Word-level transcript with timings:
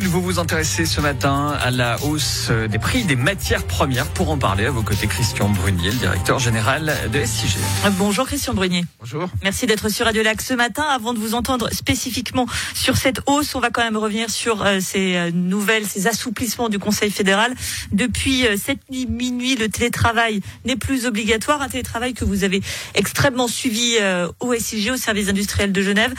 Vous 0.00 0.22
vous 0.22 0.38
intéressez 0.38 0.86
ce 0.86 1.02
matin 1.02 1.54
à 1.60 1.70
la 1.70 2.02
hausse 2.02 2.50
des 2.70 2.78
prix 2.78 3.04
des 3.04 3.14
matières 3.14 3.64
premières. 3.64 4.06
Pour 4.06 4.30
en 4.30 4.38
parler, 4.38 4.64
à 4.64 4.70
vos 4.70 4.82
côtés, 4.82 5.06
Christian 5.06 5.50
Brunier, 5.50 5.90
le 5.90 5.96
directeur 5.96 6.38
général 6.38 6.96
de 7.12 7.22
SIG. 7.22 7.58
Bonjour 7.98 8.26
Christian 8.26 8.54
Brunier. 8.54 8.86
Bonjour. 9.00 9.28
Merci 9.42 9.66
d'être 9.66 9.90
sur 9.90 10.06
Radio 10.06 10.22
Lac 10.22 10.40
ce 10.40 10.54
matin. 10.54 10.82
Avant 10.82 11.12
de 11.12 11.18
vous 11.18 11.34
entendre 11.34 11.68
spécifiquement 11.74 12.46
sur 12.74 12.96
cette 12.96 13.20
hausse, 13.26 13.54
on 13.54 13.60
va 13.60 13.68
quand 13.68 13.82
même 13.82 13.98
revenir 13.98 14.30
sur 14.30 14.64
euh, 14.64 14.80
ces 14.80 15.16
euh, 15.16 15.30
nouvelles, 15.30 15.86
ces 15.86 16.06
assouplissements 16.06 16.70
du 16.70 16.78
Conseil 16.78 17.10
fédéral. 17.10 17.54
Depuis 17.92 18.46
euh, 18.46 18.56
cette 18.56 18.80
minuit, 18.88 19.56
le 19.56 19.68
télétravail 19.68 20.40
n'est 20.64 20.76
plus 20.76 21.04
obligatoire. 21.04 21.60
Un 21.60 21.68
télétravail 21.68 22.14
que 22.14 22.24
vous 22.24 22.44
avez 22.44 22.62
extrêmement 22.94 23.46
suivi 23.46 23.96
au 24.40 24.54
SIG, 24.54 24.90
au 24.92 24.96
service 24.96 25.28
industriel 25.28 25.70
de 25.70 25.82
Genève. 25.82 26.14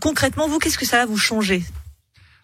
Concrètement, 0.00 0.46
vous, 0.46 0.58
qu'est-ce 0.58 0.78
que 0.78 0.86
ça 0.86 0.98
va 0.98 1.06
vous 1.06 1.16
changer 1.16 1.64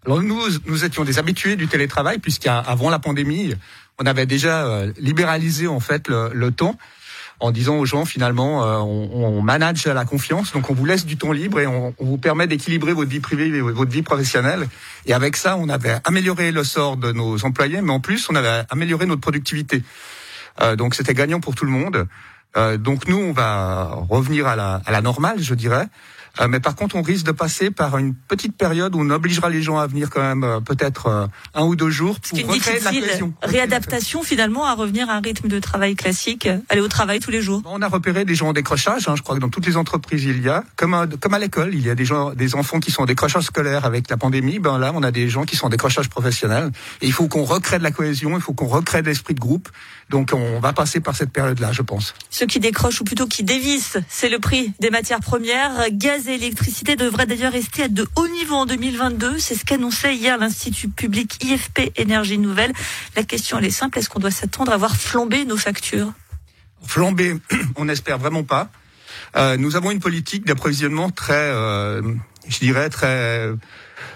alors 0.07 0.23
nous, 0.23 0.41
nous 0.67 0.85
étions 0.85 1.05
des 1.05 1.19
habitués 1.19 1.57
du 1.57 1.69
télétravail 1.69 2.19
puisqu'avant 2.19 2.91
la 2.91 2.99
pandémie, 2.99 3.55
on 3.99 4.07
avait 4.07 4.27
déjà 4.27 4.65
euh, 4.67 4.93
libéralisé 4.99 5.67
en 5.67 5.81
fait 5.81 6.09
le, 6.09 6.31
le 6.33 6.51
temps 6.51 6.77
en 7.39 7.51
disant 7.51 7.77
aux 7.77 7.87
gens 7.87 8.05
finalement 8.05 8.65
euh, 8.65 8.79
on, 8.79 9.11
on, 9.13 9.43
manage 9.43 9.87
la 9.87 10.05
confiance, 10.05 10.53
donc 10.53 10.71
on 10.71 10.75
vous 10.75 10.85
laisse 10.85 11.07
du 11.07 11.17
temps 11.17 11.33
libre 11.33 11.61
et 11.61 11.67
on, 11.67 11.95
on 11.99 12.05
vous 12.05 12.19
permet 12.19 12.47
d'équilibrer 12.47 12.93
votre 12.93 13.11
vie 13.11 13.21
privée 13.21 13.47
et 13.47 13.61
votre 13.61 13.91
vie 13.91 14.03
professionnelle. 14.03 14.69
Et 15.07 15.15
avec 15.15 15.37
ça, 15.37 15.57
on 15.57 15.69
avait 15.69 15.99
amélioré 16.05 16.53
le 16.53 16.65
sort 16.65 16.97
de 16.97 17.13
nos 17.13 17.45
employés, 17.45 17.81
mais 17.81 17.93
en 17.93 18.01
plus 18.01 18.29
on 18.31 18.35
avait 18.35 18.65
amélioré 18.71 19.07
notre 19.07 19.23
productivité. 19.23 19.83
Euh, 20.61 20.77
donc 20.77 20.95
c'était 20.95 21.15
gagnant 21.15 21.41
pour 21.41 21.55
tout 21.55 21.65
le 21.65 21.73
monde. 21.73 22.07
Euh, 22.57 22.77
donc 22.77 23.07
nous, 23.09 23.19
on 23.19 23.33
va 23.33 23.99
revenir 24.09 24.47
à 24.47 24.57
la, 24.57 24.83
à 24.85 24.93
la 24.93 25.01
normale, 25.01 25.41
je 25.41 25.55
dirais. 25.55 25.87
Euh, 26.41 26.49
mais 26.49 26.61
par 26.61 26.77
contre, 26.77 26.97
on 26.97 27.03
risque 27.03 27.27
de 27.27 27.33
passer 27.33 27.71
par 27.71 27.99
une 27.99 28.15
petite 28.15 28.57
période 28.57 28.95
où 28.95 29.01
on 29.01 29.11
obligera 29.11 29.49
les 29.49 29.63
gens 29.63 29.79
à 29.79 29.87
venir 29.87 30.11
quand 30.11 30.23
même 30.23 30.45
euh, 30.45 30.61
peut-être 30.61 31.07
euh, 31.07 31.27
un 31.55 31.65
ou 31.65 31.77
deux 31.77 31.91
jours 31.91 32.19
pour 32.21 32.39
recréer 32.39 32.81
la 32.81 32.91
cohésion. 32.91 33.33
Réadaptation 33.43 34.23
finalement 34.23 34.65
à 34.65 34.75
revenir 34.75 35.11
à 35.11 35.15
un 35.15 35.21
rythme 35.21 35.49
de 35.49 35.59
travail 35.59 35.97
classique, 35.97 36.49
aller 36.69 36.81
au 36.81 36.89
travail 36.89 37.21
tous 37.21 37.31
les 37.31 37.43
jours. 37.43 37.63
On 37.65 37.83
a 37.83 37.89
repéré 37.89 38.25
des 38.25 38.35
gens 38.35 38.49
en 38.49 38.53
décrochage. 38.53 39.09
Hein, 39.09 39.15
je 39.17 39.23
crois 39.23 39.35
que 39.35 39.41
dans 39.41 39.49
toutes 39.49 39.67
les 39.67 39.77
entreprises 39.77 40.25
il 40.25 40.43
y 40.43 40.49
a, 40.49 40.65
comme 40.77 40.95
à, 40.95 41.07
comme 41.07 41.35
à 41.35 41.39
l'école, 41.39 41.75
il 41.75 41.85
y 41.85 41.91
a 41.91 41.95
des 41.95 42.05
gens, 42.05 42.31
des 42.31 42.55
enfants 42.55 42.81
qui 42.81 42.91
sont 42.91 43.03
en 43.03 43.07
décrochage 43.07 43.45
scolaire 43.45 43.85
avec 43.85 44.09
la 44.11 44.17
pandémie. 44.17 44.59
Ben 44.59 44.79
là, 44.79 44.93
on 44.95 45.03
a 45.03 45.11
des 45.11 45.29
gens 45.29 45.45
qui 45.45 45.57
sont 45.57 45.67
en 45.67 45.71
décrochage 45.71 46.09
professionnel. 46.09 46.71
Et 47.01 47.07
il 47.07 47.13
faut 47.13 47.29
qu'on 47.29 47.45
recrée 47.45 47.79
de 47.79 47.83
la 47.83 47.91
cohésion, 47.91 48.37
il 48.37 48.41
faut 48.41 48.53
qu'on 48.53 48.67
recrée 48.67 49.03
de 49.03 49.07
l'esprit 49.07 49.35
de 49.35 49.41
groupe. 49.41 49.69
Donc 50.11 50.33
on 50.35 50.59
va 50.59 50.73
passer 50.73 50.99
par 50.99 51.15
cette 51.15 51.31
période-là, 51.31 51.71
je 51.71 51.83
pense. 51.83 52.15
Ceux 52.31 52.47
qui 52.47 52.59
décrochent 52.59 53.01
ou 53.01 53.05
plutôt 53.05 53.29
qui 53.29 53.45
dévissent, 53.45 53.97
c'est 54.09 54.29
le 54.29 54.41
prix 54.41 54.73
des 54.81 54.91
matières 54.91 55.21
premières. 55.21 55.89
Gaz 55.93 56.27
et 56.27 56.35
électricité 56.35 56.97
devraient 56.97 57.27
d'ailleurs 57.27 57.53
rester 57.53 57.85
à 57.85 57.89
de 57.89 58.07
hauts 58.17 58.27
niveaux 58.27 58.57
en 58.57 58.67
2022. 58.67 59.39
C'est 59.39 59.55
ce 59.55 59.65
qu'annonçait 59.65 60.17
hier 60.17 60.37
l'Institut 60.37 60.89
public 60.89 61.45
IFP 61.45 61.93
Énergie 61.97 62.39
Nouvelle. 62.39 62.73
La 63.15 63.23
question 63.23 63.59
elle 63.59 63.67
est 63.67 63.71
simple, 63.71 64.01
est-ce 64.01 64.11
qu'on 64.11 64.19
doit 64.19 64.33
s'attendre 64.33 64.73
à 64.73 64.77
voir 64.77 64.97
flamber 64.97 65.45
nos 65.45 65.57
factures? 65.57 66.13
Flamber, 66.85 67.37
on 67.77 67.85
n'espère 67.85 68.19
vraiment 68.19 68.43
pas. 68.43 68.69
Euh, 69.37 69.57
nous 69.57 69.77
avons 69.77 69.93
une 69.93 70.01
politique 70.01 70.45
d'approvisionnement 70.45 71.11
très, 71.11 71.35
euh, 71.35 72.03
je 72.49 72.59
dirais, 72.59 72.91
très, 72.91 73.49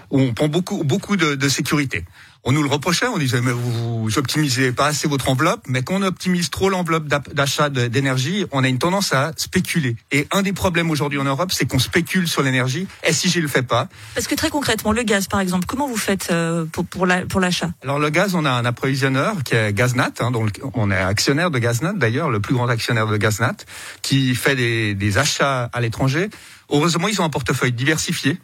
où 0.09 0.19
on 0.19 0.33
prend 0.33 0.49
beaucoup, 0.49 0.83
beaucoup 0.83 1.15
de, 1.15 1.35
de 1.35 1.49
sécurité 1.49 2.03
on 2.45 2.51
nous 2.51 2.63
le 2.63 2.69
reprochait, 2.69 3.07
on 3.07 3.17
disait 3.17 3.41
mais 3.41 3.51
vous, 3.51 4.03
vous 4.03 4.17
optimisez 4.17 4.71
pas 4.71 4.87
assez 4.87 5.07
votre 5.07 5.29
enveloppe, 5.29 5.61
mais 5.67 5.81
quand 5.81 5.95
on 5.95 6.03
optimise 6.03 6.49
trop 6.51 6.69
l'enveloppe 6.69 7.07
d'achat 7.07 7.69
d'énergie, 7.69 8.45
on 8.51 8.63
a 8.63 8.67
une 8.67 8.77
tendance 8.77 9.13
à 9.13 9.33
spéculer. 9.35 9.95
Et 10.11 10.27
un 10.31 10.43
des 10.43 10.53
problèmes 10.53 10.91
aujourd'hui 10.91 11.19
en 11.19 11.23
Europe, 11.23 11.51
c'est 11.51 11.65
qu'on 11.65 11.79
spécule 11.79 12.27
sur 12.27 12.43
l'énergie. 12.43 12.87
Et 13.03 13.13
si 13.13 13.29
je 13.29 13.39
le 13.39 13.47
fais 13.47 13.63
pas? 13.63 13.87
Parce 14.13 14.27
que 14.27 14.35
très 14.35 14.49
concrètement, 14.49 14.91
le 14.91 15.03
gaz 15.03 15.27
par 15.27 15.39
exemple, 15.39 15.65
comment 15.65 15.87
vous 15.87 15.97
faites 15.97 16.29
euh, 16.31 16.65
pour 16.65 16.85
pour 16.85 17.39
l'achat? 17.39 17.71
Alors 17.83 17.99
le 17.99 18.09
gaz, 18.09 18.35
on 18.35 18.45
a 18.45 18.51
un 18.51 18.65
approvisionneur 18.65 19.43
qui 19.43 19.55
est 19.55 19.73
Gaznat, 19.73 20.11
hein, 20.19 20.31
donc 20.31 20.59
on 20.73 20.91
est 20.91 20.97
actionnaire 20.97 21.49
de 21.49 21.59
Gaznat 21.59 21.93
d'ailleurs, 21.93 22.29
le 22.29 22.39
plus 22.39 22.53
grand 22.53 22.67
actionnaire 22.69 23.07
de 23.07 23.17
Gaznat, 23.17 23.57
qui 24.01 24.35
fait 24.35 24.55
des, 24.55 24.93
des 24.93 25.17
achats 25.17 25.69
à 25.73 25.81
l'étranger. 25.81 26.29
Heureusement, 26.69 27.07
ils 27.07 27.19
ont 27.21 27.25
un 27.25 27.29
portefeuille 27.29 27.73
diversifié. 27.73 28.37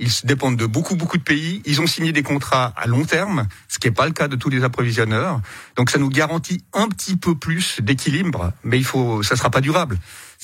Ils 0.00 0.10
dépendent 0.24 0.56
de 0.56 0.66
beaucoup, 0.66 0.96
beaucoup 0.96 1.18
de 1.18 1.22
pays. 1.22 1.62
Ils 1.66 1.80
ont 1.80 1.86
signé 1.86 2.12
des 2.12 2.24
contrats 2.24 2.72
à 2.76 2.86
long 2.88 3.04
terme, 3.04 3.46
ce 3.68 3.78
qui 3.78 3.86
n'est 3.86 3.94
pas 3.94 4.06
le 4.06 4.12
cas 4.12 4.26
de 4.26 4.34
tous 4.34 4.50
les 4.50 4.64
approvisionneurs. 4.64 5.40
Donc 5.76 5.90
ça 5.90 5.98
nous 5.98 6.08
garantit 6.08 6.64
un 6.72 6.88
petit 6.88 7.16
peu 7.16 7.36
plus 7.36 7.80
d'équilibre, 7.80 8.52
mais 8.64 8.76
il 8.78 8.84
faut, 8.84 9.22
ça 9.22 9.36
sera 9.36 9.50
pas 9.50 9.60
durable. 9.60 9.98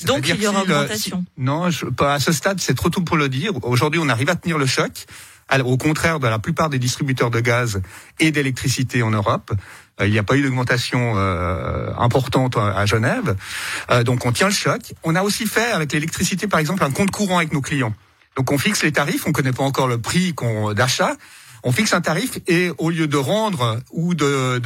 Donc 0.05 0.27
il 0.29 0.41
y 0.41 0.47
aura 0.47 0.61
augmentation. 0.61 1.25
non, 1.37 1.69
je, 1.69 1.85
pas 1.85 2.13
à 2.13 2.19
ce 2.19 2.31
stade, 2.31 2.61
c'est 2.61 2.75
trop 2.75 2.89
tôt 2.89 3.01
pour 3.01 3.17
le 3.17 3.27
dire. 3.27 3.51
Aujourd'hui, 3.63 3.99
on 4.01 4.07
arrive 4.07 4.29
à 4.29 4.35
tenir 4.35 4.57
le 4.57 4.65
choc. 4.65 5.05
au 5.65 5.77
contraire 5.77 6.21
de 6.21 6.27
la 6.27 6.39
plupart 6.39 6.69
des 6.69 6.79
distributeurs 6.79 7.29
de 7.29 7.41
gaz 7.41 7.81
et 8.19 8.31
d'électricité 8.31 9.03
en 9.03 9.11
Europe, 9.11 9.51
euh, 9.99 10.07
il 10.07 10.13
n'y 10.13 10.19
a 10.19 10.23
pas 10.23 10.37
eu 10.37 10.43
d'augmentation 10.43 11.17
euh, 11.17 11.91
importante 11.97 12.55
à 12.55 12.85
Genève. 12.85 13.35
Euh, 13.91 14.03
donc 14.03 14.25
on 14.25 14.31
tient 14.31 14.47
le 14.47 14.53
choc. 14.53 14.93
On 15.03 15.15
a 15.15 15.23
aussi 15.23 15.45
fait 15.45 15.71
avec 15.71 15.91
l'électricité, 15.91 16.47
par 16.47 16.61
exemple, 16.61 16.85
un 16.85 16.91
compte 16.91 17.11
courant 17.11 17.37
avec 17.37 17.51
nos 17.51 17.61
clients. 17.61 17.93
Donc 18.35 18.51
on 18.51 18.57
fixe 18.57 18.83
les 18.83 18.91
tarifs, 18.91 19.27
on 19.27 19.31
connaît 19.31 19.51
pas 19.51 19.63
encore 19.63 19.87
le 19.87 19.99
prix 19.99 20.33
d'achat. 20.75 21.15
On 21.63 21.71
fixe 21.71 21.93
un 21.93 22.01
tarif 22.01 22.39
et 22.47 22.71
au 22.79 22.89
lieu 22.89 23.07
de 23.07 23.17
rendre 23.17 23.79
ou 23.91 24.15
de 24.15 24.57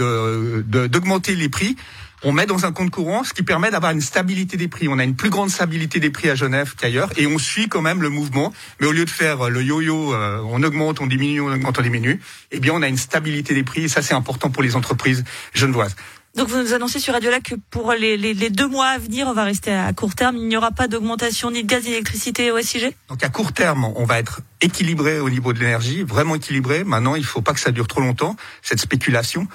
d'augmenter 0.88 1.36
les 1.36 1.50
prix, 1.50 1.76
on 2.24 2.32
met 2.32 2.46
dans 2.46 2.66
un 2.66 2.72
compte 2.72 2.90
courant, 2.90 3.24
ce 3.24 3.34
qui 3.34 3.44
permet 3.44 3.70
d'avoir 3.70 3.92
une 3.92 4.02
stabilité 4.02 4.58
des 4.58 4.68
prix. 4.68 4.88
On 4.88 4.98
a 4.98 5.04
une 5.04 5.16
plus 5.16 5.30
grande 5.30 5.50
stabilité 5.50 6.00
des 6.00 6.10
prix 6.10 6.30
à 6.30 6.36
Genève 6.36 6.74
qu'ailleurs, 6.76 7.10
et 7.18 7.28
on 7.28 7.38
suit 7.38 7.68
quand 7.68 7.82
même 7.82 8.02
le 8.02 8.10
mouvement. 8.10 8.52
Mais 8.80 8.88
au 8.88 8.92
lieu 8.92 9.06
de 9.06 9.10
faire 9.10 9.50
le 9.50 9.62
yo-yo, 9.62 10.14
euh, 10.14 10.42
on 10.50 10.64
augmente, 10.64 11.02
on 11.02 11.08
diminue, 11.08 11.42
on 11.42 11.54
augmente, 11.54 11.78
on 11.78 11.82
diminue, 11.82 12.20
eh 12.52 12.60
bien 12.60 12.74
on 12.74 12.82
a 12.82 12.88
une 12.88 12.98
stabilité 12.98 13.54
des 13.54 13.64
prix, 13.64 13.84
et 13.84 13.88
ça 13.88 14.02
c'est 14.02 14.16
important 14.16 14.50
pour 14.50 14.64
les 14.64 14.76
entreprises 14.76 15.24
genevoises. 15.54 15.96
Donc 16.36 16.50
vous 16.50 16.58
nous 16.58 16.74
annoncez 16.74 17.00
sur 17.00 17.14
Radio 17.14 17.32
Lac 17.32 17.44
que 17.44 17.56
pour 17.70 17.94
les, 17.94 18.34
deux 18.50 18.68
mois 18.68 18.88
à 18.88 18.98
venir, 18.98 19.26
on 19.28 19.34
va 19.34 19.46
rester 19.46 19.72
à 19.72 19.94
court 19.94 20.16
terme. 20.16 20.36
Il 20.36 20.48
n'y 20.50 20.58
aura 20.58 20.72
pas 20.72 20.90
d'augmentation 20.90 21.50
ni 21.50 21.64
de 21.64 21.68
gaz 21.68 21.86
ni 21.86 21.92
d'électricité 21.92 22.52
au 22.52 22.62
SIG 22.62 22.94
Donc 23.08 23.24
à 23.24 23.30
court 23.30 23.54
terme, 23.54 23.86
on 23.96 24.04
va 24.04 24.20
être 24.20 24.42
équilibré 24.60 25.22
au 25.22 25.30
niveau 25.30 25.54
de 25.54 25.60
l'énergie, 25.60 26.04
vraiment 26.04 26.36
équilibré. 26.36 26.84
Maintenant, 26.84 27.16
il 27.16 27.22
ne 27.22 27.26
faut 27.26 27.42
pas 27.42 27.54
que 27.54 27.62
ça 27.62 27.72
dure 27.72 27.88
trop 27.88 28.02
longtemps, 28.02 28.36
cette 28.62 28.82
spéculation. 28.82 29.48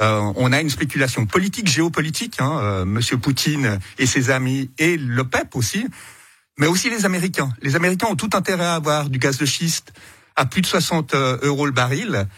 Euh, 0.00 0.32
on 0.36 0.52
a 0.52 0.60
une 0.60 0.70
spéculation 0.70 1.26
politique, 1.26 1.66
géopolitique, 1.66 2.36
hein, 2.38 2.60
euh, 2.62 2.84
Monsieur 2.84 3.18
Poutine 3.18 3.80
et 3.98 4.06
ses 4.06 4.30
amis, 4.30 4.70
et 4.78 4.96
le 4.96 5.24
PEP 5.24 5.56
aussi, 5.56 5.88
mais 6.56 6.68
aussi 6.68 6.88
les 6.88 7.04
Américains. 7.04 7.50
Les 7.62 7.74
Américains 7.74 8.06
ont 8.06 8.16
tout 8.16 8.30
intérêt 8.34 8.64
à 8.64 8.74
avoir 8.76 9.10
du 9.10 9.18
gaz 9.18 9.38
de 9.38 9.44
schiste 9.44 9.92
à 10.36 10.46
plus 10.46 10.62
de 10.62 10.66
60 10.66 11.14
euh, 11.14 11.38
euros 11.42 11.66
le 11.66 11.72
baril. 11.72 12.28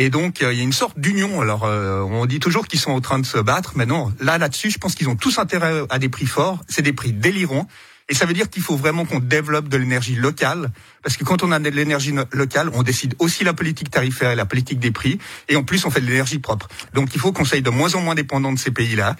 Et 0.00 0.10
donc, 0.10 0.42
euh, 0.42 0.52
il 0.52 0.58
y 0.58 0.60
a 0.60 0.64
une 0.64 0.72
sorte 0.72 0.98
d'union. 0.98 1.40
Alors, 1.40 1.64
euh, 1.64 2.02
on 2.02 2.24
dit 2.24 2.38
toujours 2.38 2.68
qu'ils 2.68 2.78
sont 2.78 2.92
en 2.92 3.00
train 3.00 3.18
de 3.18 3.26
se 3.26 3.36
battre, 3.36 3.72
mais 3.74 3.84
non. 3.84 4.12
Là, 4.20 4.38
là-dessus, 4.38 4.70
je 4.70 4.78
pense 4.78 4.94
qu'ils 4.94 5.08
ont 5.08 5.16
tous 5.16 5.38
intérêt 5.38 5.82
à 5.90 5.98
des 5.98 6.08
prix 6.08 6.26
forts. 6.26 6.60
C'est 6.68 6.82
des 6.82 6.92
prix 6.92 7.12
délirants. 7.12 7.66
Et 8.08 8.14
ça 8.14 8.24
veut 8.24 8.32
dire 8.32 8.48
qu'il 8.48 8.62
faut 8.62 8.76
vraiment 8.76 9.04
qu'on 9.04 9.18
développe 9.18 9.68
de 9.68 9.76
l'énergie 9.76 10.14
locale, 10.14 10.70
parce 11.02 11.18
que 11.18 11.24
quand 11.24 11.42
on 11.42 11.52
a 11.52 11.58
de 11.58 11.68
l'énergie 11.68 12.14
locale, 12.32 12.70
on 12.72 12.82
décide 12.82 13.14
aussi 13.18 13.44
la 13.44 13.52
politique 13.52 13.90
tarifaire 13.90 14.30
et 14.30 14.34
la 14.34 14.46
politique 14.46 14.78
des 14.78 14.90
prix, 14.90 15.18
et 15.48 15.56
en 15.56 15.62
plus 15.62 15.84
on 15.84 15.90
fait 15.90 16.00
de 16.00 16.06
l'énergie 16.06 16.38
propre. 16.38 16.68
Donc 16.94 17.14
il 17.14 17.20
faut 17.20 17.32
qu'on 17.32 17.44
soit 17.44 17.60
de 17.60 17.68
moins 17.68 17.94
en 17.96 18.00
moins 18.00 18.14
dépendant 18.14 18.50
de 18.50 18.58
ces 18.58 18.70
pays-là. 18.70 19.16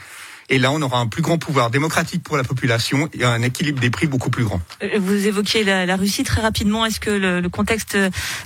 Et 0.51 0.59
là, 0.59 0.73
on 0.73 0.81
aura 0.81 0.99
un 0.99 1.07
plus 1.07 1.21
grand 1.23 1.37
pouvoir 1.37 1.71
démocratique 1.71 2.23
pour 2.23 2.37
la 2.37 2.45
population 2.45 3.09
et 3.13 3.25
un 3.25 3.43
équilibre 3.43 3.81
des 3.81 3.91
prix 3.91 4.07
beaucoup 4.07 4.31
plus 4.31 4.45
grand. 4.45 4.61
Euh, 4.83 4.99
vous 4.99 5.27
évoquiez 5.27 5.63
la, 5.63 5.97
Russie 5.97 6.25
très 6.25 6.41
rapidement. 6.41 6.87
Est-ce 6.87 7.01
que 7.01 7.11
le, 7.11 7.49
contexte 7.49 7.99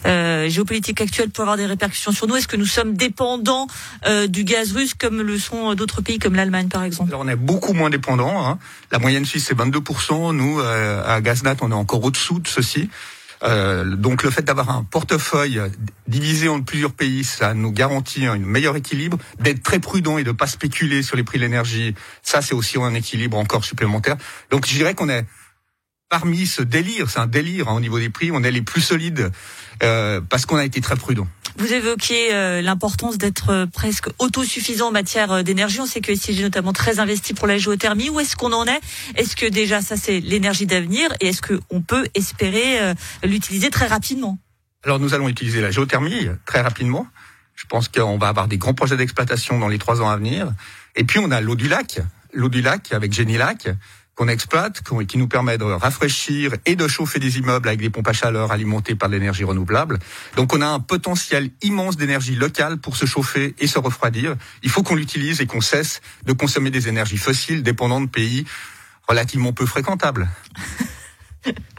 euh, 0.06 0.48
géopolitique 0.48 1.00
actuel 1.00 1.30
peut 1.30 1.42
avoir 1.42 1.56
des 1.56 1.66
répercussions 1.66 2.12
sur 2.12 2.26
nous? 2.26 2.36
Est-ce 2.36 2.48
que 2.48 2.56
nous 2.56 2.66
sommes 2.66 2.94
dépendants 2.94 3.66
euh, 4.06 4.26
du 4.26 4.42
gaz 4.44 4.72
russe 4.72 4.94
comme 4.94 5.22
le 5.22 5.38
sont 5.38 5.74
d'autres 5.74 6.00
pays 6.00 6.18
comme 6.18 6.34
l'Allemagne, 6.34 6.68
par 6.68 6.82
exemple? 6.82 7.10
Alors, 7.10 7.20
On 7.20 7.28
est 7.28 7.36
beaucoup 7.36 7.72
moins 7.72 7.90
dépendants. 7.90 8.46
Hein. 8.46 8.58
La 8.90 8.98
moyenne 8.98 9.24
suisse, 9.24 9.46
c'est 9.46 9.56
22%. 9.56 10.34
Nous, 10.34 10.60
à 10.60 11.20
Gaznat, 11.20 11.56
on 11.60 11.70
est 11.70 11.75
encore 11.75 12.02
au-dessous 12.02 12.40
de 12.40 12.48
ceci. 12.48 12.88
Euh, 13.44 13.97
donc 13.97 14.23
le 14.23 14.31
fait 14.31 14.43
d'avoir 14.43 14.71
un 14.71 14.85
portefeuille 14.85 15.61
divisé 16.06 16.49
en 16.49 16.61
plusieurs 16.61 16.93
pays, 16.93 17.25
ça 17.25 17.55
nous 17.55 17.73
garantit 17.73 18.27
un 18.27 18.39
meilleur 18.39 18.77
équilibre. 18.77 19.19
D'être 19.41 19.62
très 19.62 19.79
prudent 19.79 20.19
et 20.19 20.25
de 20.25 20.33
pas 20.33 20.47
spéculer 20.47 21.03
sur 21.03 21.17
les 21.17 21.25
prix 21.25 21.39
de 21.39 21.44
l'énergie, 21.44 21.94
ça 22.23 22.43
c'est 22.43 22.55
aussi 22.55 22.79
un 22.79 22.94
équilibre 22.94 23.37
encore 23.37 23.65
supplémentaire. 23.65 24.17
Donc 24.50 24.67
je 24.67 24.75
dirais 24.75 24.94
qu'on 24.94 25.09
est 25.09 25.27
parmi 26.09 26.47
ce 26.47 26.62
délire, 26.62 27.09
c'est 27.09 27.21
un 27.21 27.27
délire 27.27 27.69
hein, 27.69 27.75
au 27.75 27.81
niveau 27.81 27.99
des 27.99 28.11
prix, 28.11 28.31
on 28.31 28.43
est 28.43 28.50
les 28.50 28.61
plus 28.62 28.83
solides 28.83 29.33
euh, 29.83 30.21
parce 30.21 30.44
qu'on 30.44 30.56
a 30.56 30.65
été 30.65 30.81
très 30.81 30.97
prudent. 30.97 31.27
Vous 31.56 31.72
évoquiez 31.72 32.34
euh, 32.34 32.62
l'importance 32.62 33.19
d'être 33.19 33.50
euh, 33.50 33.66
presque 33.66 34.08
autosuffisant 34.19 34.88
en 34.88 34.93
matière 34.93 35.32
euh, 35.32 35.43
d'énergie. 35.43 35.81
On 35.81 35.87
sait 35.87 36.00
que 36.00 36.14
SIG 36.14 36.40
est 36.40 36.43
notamment 36.43 36.72
très 36.72 36.99
investi 36.99 37.34
pour 37.34 37.46
la 37.46 37.58
géothermie. 37.58 38.10
Où 38.10 38.20
est-ce 38.20 38.37
qu'on 38.37 38.52
en 38.52 38.64
est? 38.66 38.81
Est-ce 39.16 39.37
que 39.37 39.46
déjà 39.46 39.82
ça 39.82 39.96
c'est 39.96 40.20
l'énergie 40.20 40.66
d'avenir? 40.66 41.10
Et 41.20 41.28
est-ce 41.28 41.43
qu'on 41.43 41.82
peut 41.82 42.06
espérer 42.14 42.94
l'utiliser 43.22 43.70
très 43.70 43.87
rapidement? 43.87 44.38
Alors 44.84 44.99
nous 44.99 45.14
allons 45.14 45.28
utiliser 45.28 45.60
la 45.60 45.70
géothermie 45.70 46.28
très 46.46 46.60
rapidement. 46.60 47.06
Je 47.55 47.64
pense 47.66 47.88
qu'on 47.88 48.19
va 48.19 48.28
avoir 48.28 48.48
des 48.48 48.58
grands 48.58 48.75
projets 48.75 48.96
d'exploitation 48.96 49.58
dans 49.58 49.69
les 49.69 49.78
trois 49.78 50.00
ans 50.00 50.08
à 50.08 50.16
venir. 50.16 50.52
Et 50.96 51.05
puis 51.05 51.19
on 51.19 51.31
a 51.31 51.40
l'eau 51.40 51.55
du 51.55 51.69
lac, 51.69 52.00
l'eau 52.32 52.48
du 52.48 52.62
lac 52.62 52.93
avec 52.93 53.12
Génilac, 53.12 53.69
qu'on 54.14 54.29
exploite, 54.29 54.82
qui 55.09 55.19
nous 55.19 55.29
permet 55.29 55.56
de 55.59 55.64
rafraîchir 55.64 56.55
et 56.67 56.76
de 56.76 56.87
chauffer 56.87 57.19
des 57.19 57.38
immeubles 57.38 57.69
avec 57.69 57.81
des 57.81 57.91
pompes 57.91 58.09
à 58.09 58.12
chaleur 58.12 58.53
alimentées 58.53 58.94
par 58.94 59.09
l'énergie 59.09 59.44
renouvelable. 59.44 59.99
Donc 60.37 60.53
on 60.55 60.61
a 60.61 60.67
un 60.67 60.81
potentiel 60.81 61.50
immense 61.62 61.97
d'énergie 61.97 62.35
locale 62.35 62.79
pour 62.79 62.97
se 62.97 63.06
chauffer 63.06 63.55
et 63.59 63.67
se 63.67 63.79
refroidir. 63.79 64.37
Il 64.62 64.70
faut 64.70 64.82
qu'on 64.82 64.97
l'utilise 64.97 65.41
et 65.41 65.47
qu'on 65.47 65.62
cesse 65.62 66.03
de 66.26 66.32
consommer 66.32 66.70
des 66.70 66.88
énergies 66.88 67.17
fossiles 67.17 67.62
dépendant 67.62 68.00
de 68.00 68.09
pays 68.09 68.44
relativement 69.09 69.53
peu 69.53 69.67
fréquentables. 69.67 70.29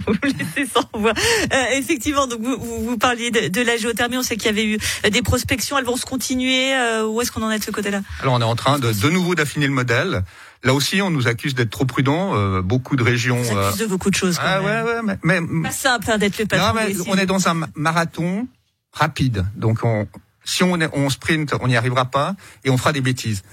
vous 0.07 0.13
laissez 0.23 0.69
sans 0.71 0.87
voix. 0.93 1.13
Euh, 1.53 1.65
effectivement, 1.77 2.27
donc 2.27 2.41
vous, 2.41 2.57
vous, 2.57 2.97
parliez 2.97 3.31
de, 3.31 3.61
la 3.61 3.77
géothermie. 3.77 4.17
On 4.17 4.23
sait 4.23 4.37
qu'il 4.37 4.47
y 4.47 4.49
avait 4.49 4.65
eu 4.65 4.77
des 5.09 5.21
prospections. 5.21 5.77
Elles 5.77 5.85
vont 5.85 5.95
se 5.95 6.05
continuer. 6.05 6.73
Euh, 6.73 7.05
où 7.05 7.21
est-ce 7.21 7.31
qu'on 7.31 7.43
en 7.43 7.51
est 7.51 7.59
de 7.59 7.63
ce 7.63 7.71
côté-là? 7.71 8.01
Alors, 8.21 8.33
on 8.33 8.41
est 8.41 8.45
en 8.45 8.55
train 8.55 8.79
de 8.79 8.91
de 8.91 9.09
nouveau 9.09 9.35
d'affiner 9.35 9.67
le 9.67 9.73
modèle. 9.73 10.23
Là 10.63 10.73
aussi, 10.73 11.01
on 11.01 11.09
nous 11.09 11.27
accuse 11.27 11.55
d'être 11.55 11.69
trop 11.69 11.85
prudents. 11.85 12.35
Euh, 12.35 12.61
beaucoup 12.61 12.95
de 12.95 13.03
régions. 13.03 13.41
On 13.51 13.57
accuse 13.57 13.79
de 13.79 13.85
beaucoup 13.85 14.09
de 14.09 14.15
choses. 14.15 14.37
ah 14.41 14.61
ouais, 14.61 14.81
ouais, 14.81 15.15
mais, 15.23 15.41
mais 15.41 15.69
pas 15.69 15.73
simple 15.73 16.09
hein, 16.09 16.17
d'être 16.17 16.37
le 16.37 16.45
patron. 16.45 16.67
Non, 16.67 16.73
mais 16.73 16.95
on 17.07 17.17
est 17.17 17.25
dans 17.25 17.47
un 17.49 17.67
marathon 17.75 18.47
rapide. 18.93 19.45
Donc, 19.55 19.79
on, 19.83 20.07
si 20.45 20.63
on, 20.63 20.79
est, 20.79 20.89
on 20.93 21.09
sprint, 21.09 21.53
on 21.59 21.67
n'y 21.67 21.75
arrivera 21.75 22.05
pas 22.05 22.35
et 22.63 22.69
on 22.69 22.77
fera 22.77 22.93
des 22.93 23.01
bêtises. 23.01 23.43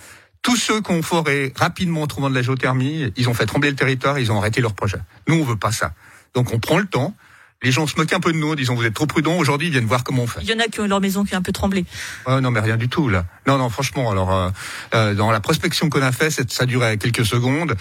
Tous 0.42 0.56
ceux 0.56 0.80
qui 0.80 0.92
ont 0.92 1.02
foré 1.02 1.52
rapidement 1.56 2.02
en 2.02 2.06
trouvant 2.06 2.30
de 2.30 2.34
la 2.34 2.42
géothermie, 2.42 3.12
ils 3.16 3.28
ont 3.28 3.34
fait 3.34 3.46
trembler 3.46 3.70
le 3.70 3.76
territoire, 3.76 4.18
ils 4.18 4.32
ont 4.32 4.38
arrêté 4.38 4.60
leur 4.60 4.74
projet. 4.74 4.98
Nous, 5.28 5.34
on 5.34 5.44
veut 5.44 5.56
pas 5.56 5.72
ça. 5.72 5.92
Donc 6.34 6.52
on 6.52 6.58
prend 6.58 6.78
le 6.78 6.86
temps. 6.86 7.14
Les 7.62 7.72
gens 7.72 7.86
se 7.86 7.94
moquent 7.96 8.14
un 8.14 8.20
peu 8.20 8.32
de 8.32 8.38
nous, 8.38 8.56
disons 8.56 8.74
vous 8.74 8.86
êtes 8.86 8.94
trop 8.94 9.06
prudents. 9.06 9.36
Aujourd'hui, 9.36 9.68
ils 9.68 9.70
viennent 9.70 9.84
voir 9.84 10.02
comment 10.02 10.22
on 10.22 10.26
fait. 10.26 10.40
Il 10.40 10.48
y 10.48 10.54
en 10.54 10.58
a 10.58 10.64
qui 10.64 10.80
ont 10.80 10.86
leur 10.86 11.02
maison 11.02 11.24
qui 11.24 11.34
a 11.34 11.38
un 11.38 11.42
peu 11.42 11.52
tremblé. 11.52 11.84
Euh, 12.26 12.40
non, 12.40 12.50
mais 12.50 12.60
rien 12.60 12.78
du 12.78 12.88
tout 12.88 13.10
là. 13.10 13.26
Non, 13.46 13.58
non, 13.58 13.68
franchement. 13.68 14.10
Alors, 14.10 14.32
euh, 14.32 14.50
euh 14.94 15.14
dans 15.14 15.30
la 15.30 15.40
prospection 15.40 15.90
qu'on 15.90 16.00
a 16.00 16.12
fait, 16.12 16.30
ça 16.50 16.64
durait 16.64 16.96
quelques 16.96 17.26
secondes. 17.26 17.76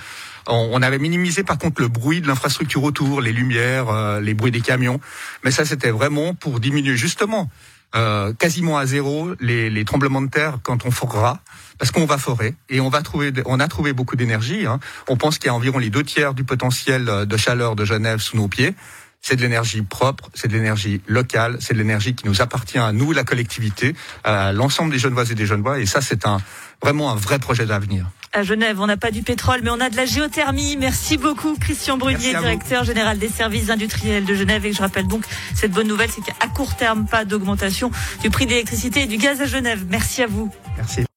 On, 0.48 0.82
avait 0.82 0.98
minimisé 0.98 1.44
par 1.44 1.58
contre 1.58 1.82
le 1.82 1.88
bruit 1.88 2.22
de 2.22 2.28
l'infrastructure 2.28 2.84
autour, 2.84 3.22
les 3.22 3.32
lumières, 3.32 3.90
euh, 3.90 4.20
les 4.20 4.34
bruits 4.34 4.52
des 4.52 4.62
camions. 4.62 5.00
Mais 5.44 5.52
ça, 5.52 5.64
c'était 5.64 5.92
vraiment 5.92 6.34
pour 6.34 6.60
diminuer 6.60 6.98
justement 6.98 7.50
euh, 7.96 8.34
quasiment 8.34 8.78
à 8.78 8.86
zéro 8.86 9.32
les, 9.40 9.70
les, 9.70 9.86
tremblements 9.86 10.22
de 10.22 10.30
terre 10.30 10.60
quand 10.62 10.86
on 10.86 10.92
forera, 10.92 11.40
parce 11.80 11.92
qu'on 11.92 12.06
va 12.06 12.18
forer 12.18 12.56
et 12.70 12.80
on 12.80 12.90
va 12.90 13.02
trouver, 13.02 13.34
on 13.46 13.60
a 13.60 13.68
trouvé 13.68 13.94
beaucoup 13.94 14.16
d'énergie. 14.16 14.68
Hein. 14.68 14.80
On 15.08 15.18
pense 15.18 15.40
qu'il 15.40 15.48
y 15.48 15.50
a 15.50 15.56
environ 15.56 15.80
les 15.80 15.90
deux 15.90 16.04
tiers 16.04 16.34
du 16.34 16.44
potentiel 16.44 17.10
euh, 17.10 17.26
de 17.26 17.38
chaleur 17.38 17.76
de 17.76 17.86
Genève 17.86 18.20
sous 18.20 18.38
nos 18.38 18.48
pieds. 18.48 18.76
C'est 19.22 19.36
de 19.36 19.42
l'énergie 19.42 19.82
propre, 19.82 20.30
c'est 20.34 20.48
de 20.48 20.54
l'énergie 20.54 21.02
locale, 21.08 21.58
c'est 21.60 21.74
de 21.74 21.80
l'énergie 21.80 22.16
qui 22.16 22.26
nous 22.26 22.42
appartient 22.42 22.78
à 22.78 22.94
nous, 22.94 23.12
la 23.12 23.24
collectivité, 23.24 23.94
à 24.24 24.54
l'ensemble 24.54 24.92
des 24.92 25.00
Genevois 25.00 25.30
et 25.30 25.36
des 25.36 25.46
Genevois. 25.46 25.80
Et 25.80 25.86
ça, 25.86 26.00
c'est 26.00 26.26
un 26.26 26.38
vraiment 26.82 27.12
un 27.12 27.16
vrai 27.16 27.38
projet 27.38 27.66
d'avenir. 27.66 28.06
À 28.32 28.44
Genève, 28.44 28.80
on 28.80 28.86
n'a 28.86 28.98
pas 28.98 29.10
du 29.10 29.24
pétrole, 29.24 29.62
mais 29.64 29.72
on 29.72 29.80
a 29.80 29.90
de 29.90 29.96
la 29.96 30.06
géothermie. 30.06 30.78
Merci 30.78 31.18
beaucoup, 31.18 31.56
Christian 31.60 31.98
Brunier, 31.98 32.30
directeur 32.30 32.84
général 32.84 33.18
des 33.18 33.28
services 33.28 33.72
industriels 33.72 34.24
de 34.24 34.36
Genève. 34.36 34.66
Et 34.68 34.74
je 34.74 34.82
rappelle 34.82 35.08
donc 35.08 35.26
cette 35.56 35.72
bonne 35.72 35.88
nouvelle, 35.88 36.12
c'est 36.12 36.22
qu'à 36.22 36.48
court 36.48 36.76
terme, 36.76 37.08
pas 37.08 37.26
d'augmentation 37.26 37.90
du 38.22 38.30
prix 38.30 38.46
de 38.46 38.52
l'électricité 38.52 39.02
et 39.02 39.08
du 39.08 39.18
gaz 39.18 39.42
à 39.42 39.46
Genève. 39.46 39.86
Merci 39.90 40.22
à 40.22 40.28
vous. 40.28 40.52
Merci. 40.78 41.09